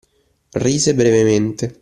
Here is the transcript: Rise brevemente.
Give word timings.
Rise 0.55 0.95
brevemente. 0.95 1.79